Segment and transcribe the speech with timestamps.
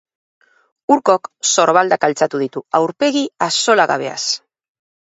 [0.95, 4.15] Urkok sorbaldak altxatu ditu, aurpegi axolagabeaz.